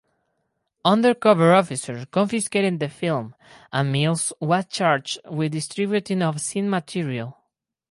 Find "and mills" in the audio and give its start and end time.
3.71-4.33